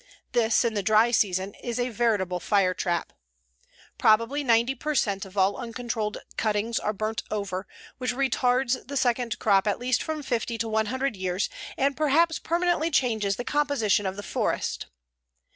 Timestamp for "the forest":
14.15-14.87